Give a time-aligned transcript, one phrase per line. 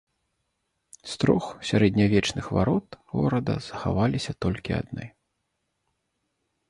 [1.11, 2.87] З трох сярэднявечных варот
[3.19, 5.05] горада захаваліся толькі адны.